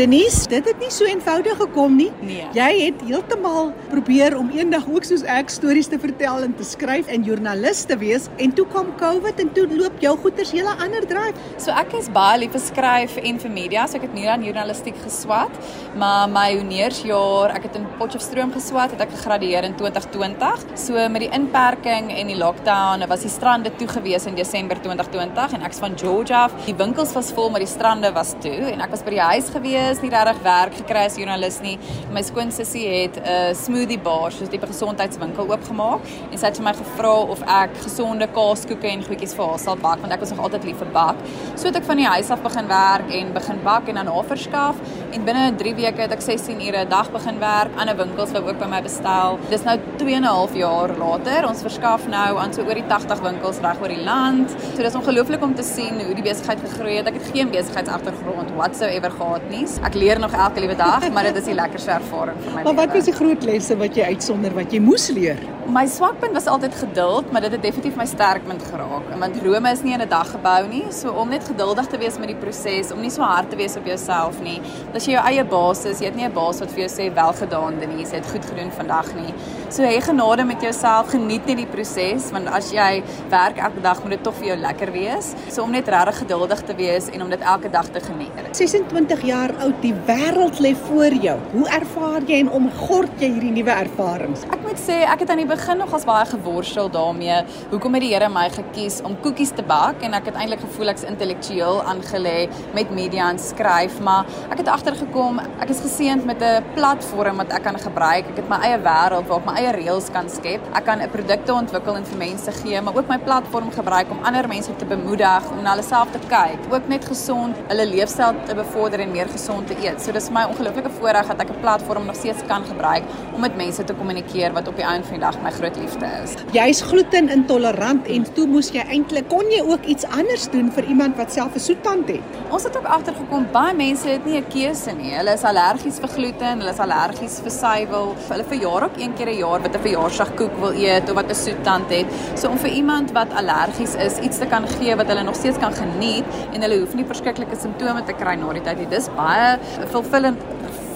[0.00, 2.06] Denise, dit het nie so eenvoudig gekom nie.
[2.24, 2.46] Nee.
[2.56, 7.10] Jy het heeltemal probeer om eendag ook soos ek stories te vertel en te skryf
[7.12, 11.04] en joernalis te wees en toe kom COVID en toe loop jou goeters hele ander
[11.10, 11.36] draai.
[11.60, 14.46] So ek is baie lief vir skryf en vir media, so ek het meer aan
[14.48, 15.60] journalistiek geswat,
[16.00, 20.64] maar my honeursjaar, ek het in Potchefstroom geswat, het ek gegradueer in 2020.
[20.86, 25.60] So met die inperking en die lockdown was die strande toe gewees in Desember 2020
[25.60, 26.56] en ek's van Georgia af.
[26.64, 29.52] Die winkels was vol, maar die strande was toe en ek was by die huis
[29.52, 31.78] gewees is nie regtig werk gekry as joernalis nie.
[32.12, 36.00] My skoonsussie het 'n smoothie bar, soos 'n tipe gesondheidswinkel oopgemaak
[36.30, 39.76] en sy het vir my gevra of ek gesonde kaaskoeke en goedjies vir haar sal
[39.76, 41.16] bak want ek was nog altyd lief vir bak.
[41.56, 44.76] So het ek van die huis af begin werk en begin bak en dan naverskaf
[45.12, 47.70] en binne 3 weke het ek 16 ure 'n dag begin werk.
[47.76, 49.38] Ander winkels wou ook by my bestel.
[49.50, 51.48] Dis nou 2 en 'n half jaar later.
[51.48, 54.50] Ons verskaf nou aan so oor die 80 winkels reg oor die land.
[54.76, 57.06] So dis ongelooflik om te sien hoe die besigheid gegroei het.
[57.06, 59.86] Ek het geen besigheidsagtergrond whatsoever gehad nie les.
[59.86, 62.62] Ek leer nog elke liewe dag, maar dit is die lekkerste ervaring vir my.
[62.62, 65.38] Maar wat was die groot lesse wat jy uitsonder wat jy moes leer?
[65.66, 69.04] My swakpunt was altyd geduld, maar dit het definitief my sterkpunt geraak.
[69.18, 72.18] Want Rome is nie in 'n dag gebou nie, so om net geduldig te wees
[72.18, 74.60] met die proses, om nie so hard te wees op jouself nie.
[74.94, 77.14] As jy jou eie baas is, jy het nie 'n baas wat vir jou sê
[77.14, 79.34] wel gedaan Denise, jy het goed gedoen vandag nie.
[79.68, 84.02] So hê genade met jouself, geniet net die proses, want as jy werk elke dag,
[84.02, 85.34] moet dit tog vir jou lekker wees.
[85.48, 88.32] So om net regtig geduldig te wees en om dit elke dag te geniet.
[88.50, 91.38] 26 jaar oud, die wêreld lê voor jou.
[91.52, 94.42] Hoe ervaar jy en omgord jy hierdie nuwe ervarings?
[94.50, 97.42] Ek moet sê, ek het aan die begin nogals baie geworstel daarmee.
[97.70, 100.92] Hoekom het die Here my gekies om koekies te bak en ek het eintlik gevoel
[100.92, 106.40] ek's intellektueel aangelê met media en skryf, maar ek het agtergekom ek is geseënd met
[106.40, 108.30] 'n platform wat ek kan gebruik.
[108.32, 110.62] Ek het my eie wêreld waar ek my eie reëls kan skep.
[110.74, 114.24] Ek kan 'n produkte ontwikkel en vir mense gee, maar ook my platform gebruik om
[114.24, 116.72] ander mense te bemoedig om na hulle self te kyk.
[116.72, 120.00] Ook net gesond hulle leefstyl te bevorder en meer gesond te eet.
[120.00, 123.02] So dis vir my ongelooflike voorreg dat ek 'n platform nog steeds kan gebruik
[123.34, 126.08] om met mense te kommunikeer wat op die einde van die dag my groot liefde
[126.22, 126.34] is.
[126.54, 131.16] Jy's glutenintolerant en toe moes jy eintlik kon jy ook iets anders doen vir iemand
[131.20, 132.38] wat self 'n soettand het.
[132.50, 135.12] Ons het ook agtergekom baie mense het nie 'n keuse nie.
[135.14, 138.14] Hulle is allergies vir gluten, hulle is allergies vir suiwel.
[138.28, 141.34] Hulle verjaar ook een keer 'n jaar wat 'n verjaarsdagkoek wil eet of wat 'n
[141.34, 142.06] soettand het.
[142.34, 145.58] So om vir iemand wat allergies is iets te kan gee wat hulle nog steeds
[145.58, 148.88] kan geniet en hulle hoef nie verskriklike simptome te kry na die tyd nie.
[148.88, 149.58] Dis baie
[149.90, 150.38] fulfillend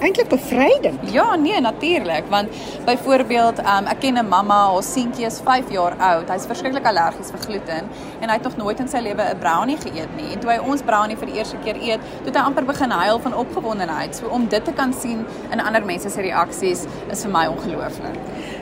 [0.01, 0.99] eintlik bevryding.
[1.13, 2.49] Ja, nee, natuurlik, want
[2.85, 6.29] byvoorbeeld, um, ek ken 'n mamma, haar seentjie is 5 jaar oud.
[6.29, 7.89] Hy's verskriklik allergies vir gluten
[8.21, 10.33] en hy het nog nooit in sy lewe 'n brownie geëet nie.
[10.33, 13.19] En toe hy ons brownie vir die eerste keer eet, het hy amper begin huil
[13.19, 14.17] van opgewondenheid.
[14.17, 18.17] So om dit te kan sien in ander mense se reaksies is vir my ongelooflik.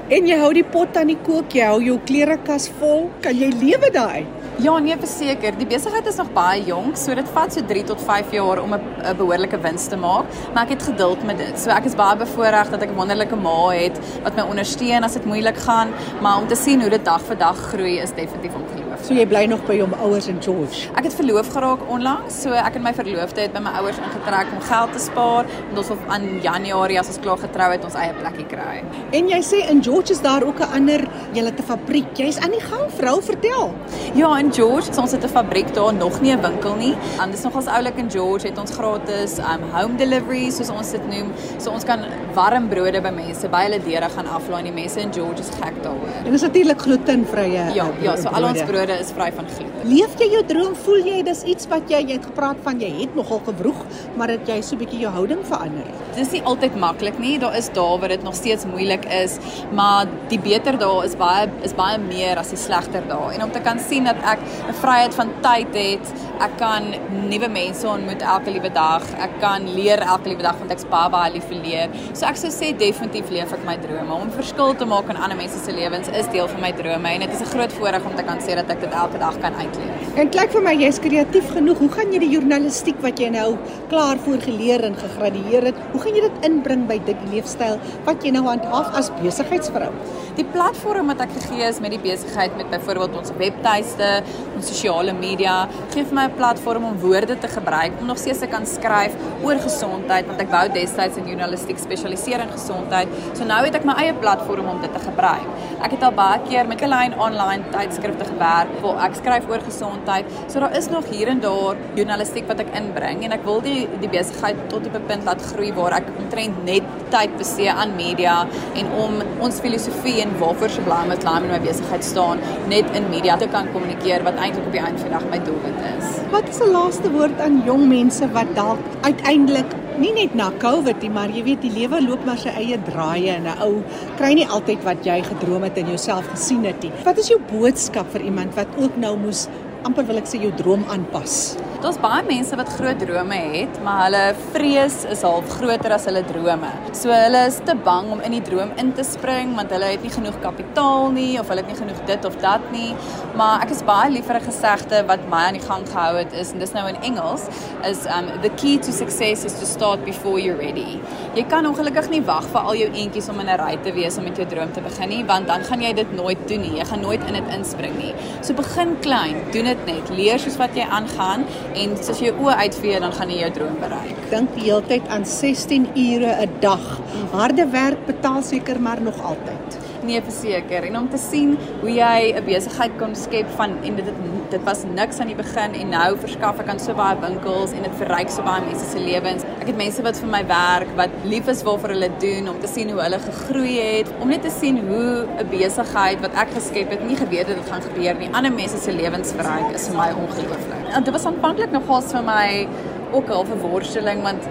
[0.09, 3.11] En jy hou die pot aan die kook, jy hou jou klerekas vol.
[3.21, 4.27] Kan jy lewe daai?
[4.62, 5.56] Ja, nee, verseker.
[5.59, 8.75] Die besigheid is nog baie jonk, so dit vat so 3 tot 5 jaar om
[8.75, 11.59] 'n behoorlike wins te maak, maar ek het geduld met dit.
[11.59, 15.12] So ek is baie bevoorreg dat ek 'n wonderlike ma het wat my ondersteun as
[15.12, 15.88] dit moeilik gaan,
[16.22, 18.84] maar om te sien hoe dit dag vir dag groei is definitief ongelooflik.
[19.04, 20.87] So jy bly nog by jou ouers in George.
[20.97, 24.53] Ek het verloof geraak onlangs, so ek en my verloofde het by my ouers ingetrek
[24.56, 27.98] om geld te spaar en ons wil aan Januarie as ons klaar getrou het ons
[28.00, 28.78] eie plekkie kry.
[29.19, 31.04] En jy sê in George is daar ook 'n ander,
[31.34, 32.16] het 'n fabriek.
[32.16, 33.75] Jy's aan die gang, vrou, vertel.
[34.15, 36.97] Ja, in George, so ons het 'n fabriek daar, nog nie 'n winkel nie.
[37.21, 41.06] Um, dis nogals oulik in George het ons gratis um home delivery soos ons dit
[41.10, 41.31] noem.
[41.59, 42.00] So ons kan
[42.34, 45.50] warm brode by mense by hulle deure gaan aflaai en die mense in George is
[45.60, 46.25] gek daaroor.
[46.25, 47.75] En dis natuurlik glutenvrye.
[47.75, 49.88] Ja, ja, so al ons brode is vry van gluten.
[49.91, 50.75] Leef jy jou droom?
[50.84, 53.81] Voel jy dis iets wat jy jy het gepraat van jy het nogal gewroeg,
[54.16, 55.87] maar dat jy so 'n bietjie jou houding verander?
[56.15, 57.38] Dis nie altyd maklik nie.
[57.38, 59.38] Daar is dae waar dit nog steeds moeilik is,
[59.72, 63.34] maar die beter dae is baie is baie meer as die slegter dae.
[63.34, 64.38] En om te kan sien dat ek
[64.69, 66.12] 'n vryheid van tyd het,
[66.43, 66.87] ek kan
[67.31, 69.05] nuwe mense ontmoet elke liewe dag.
[69.22, 71.95] Ek kan leer elke liewe dag want ek's baie baie lief vir leer.
[72.12, 74.11] So ek sou sê definitief leef ek my drome.
[74.12, 77.09] Om 'n verskil te maak in ander mense se lewens is deel van my drome
[77.15, 79.39] en dit is 'n groot voorreg om te kan sê dat ek dit elke dag
[79.41, 80.05] kan uitleef.
[80.17, 81.78] En klink vir my jy's kreatief genoeg.
[81.78, 83.56] Hoe gaan jy die journalistiek wat jy nou
[83.89, 88.22] klaar voor geleer en gegradueer het, hoe gaan jy dit inbring by dit leefstyl wat
[88.25, 89.91] jy nou handhaaf as besigheidsvrou?
[90.36, 94.22] Die platform wat ek gegee is met die besigheid met byvoorbeeld ons webtuiste,
[94.54, 98.38] ons sosiale media, gee vir my 'n platform om woorde te gebruik om nog steeds
[98.38, 99.12] te kan skryf
[99.42, 103.09] oor gesondheid want ek wou destyds in journalistiek spesialiseer in gesondheid.
[103.32, 105.48] So nou het ek my eie platform om dit te gebruik.
[105.84, 109.60] Ek het al baie keer met 'n klein online tydskrifte gewerk waar ek skryf oor
[109.60, 110.24] gesondheid.
[110.48, 113.88] So daar is nog hier en daar journalistiek wat ek inbring en ek wil die
[114.00, 117.97] die besigheid tot op 'n punt laat groei waar ek omtrent net tyd bestee aan
[117.97, 120.71] media en om ons filosofie en waarvoor
[121.09, 122.38] met Lime in my besigheid staan
[122.68, 125.41] net in media te kan kommunikeer wat eintlik op die einde van die dag my
[125.44, 126.14] doelwit is.
[126.31, 131.05] Wat is 'n laaste woord aan jong mense wat dalk uiteindelik Nie net na COVID
[131.05, 133.83] nie, maar jy weet die lewe loop maar sy eie draaie en 'n ou
[134.19, 136.91] kry nie altyd wat jy gedroom het en jouself gesien het nie.
[137.05, 139.47] Wat is jou boodskap vir iemand wat ook nou moes
[139.84, 141.55] amper wil ek sê jou droom aanpas?
[141.84, 144.21] Daar's baie mense wat groot drome het, maar hulle
[144.54, 146.71] vrees is half groter as hulle drome.
[146.97, 150.01] So hulle is te bang om in die droom in te spring want hulle het
[150.01, 152.95] nie genoeg kapitaal nie of hulle het nie genoeg dit of dat nie.
[153.36, 156.33] Maar ek is baie lief vir 'n gesegde wat my aan die gang gehou het
[156.33, 157.45] is en dis nou in Engels
[157.84, 160.98] is um the key to success is to start before you're ready.
[161.34, 164.16] Jy kan ongelukkig nie wag vir al jou eentjies om in 'n ry te wees
[164.16, 166.78] om met jou droom te begin nie, want dan gaan jy dit nooit doen nie.
[166.78, 168.15] Jy gaan nooit in dit inspring nie.
[168.41, 170.10] So begin klein, doen dit net.
[170.10, 173.53] Leer soos wat jy aangaan en as jy jou oë uitvee dan gaan jy jou
[173.59, 174.18] droom bereik.
[174.30, 176.84] Dink die hele tyd aan 16 ure 'n dag.
[177.32, 179.84] Harde werk betaal seker maar nog altyd.
[180.04, 180.84] Nee, verseker.
[180.84, 184.09] En om te sien hoe jy 'n besigheid kon skep van en dit
[184.51, 187.83] dit was niks aan die begin en nou verskaf ek aan so baie winkels en
[187.83, 189.42] dit verryk so baie mense se lewens.
[189.60, 192.71] Ek het mense wat vir my werk, wat lief is waarvoor hulle doen om te
[192.71, 196.91] sien hoe hulle gegroei het, om net te sien hoe 'n besigheid wat ek geskep
[196.91, 198.28] het nie geweet het dit gaan gebeur nie.
[198.33, 200.95] Ander mense se lewens verryk is vir my ongelooflik.
[200.95, 202.68] En dit was aanvanklik nogals vir my
[203.12, 204.42] ook 'n worsteling want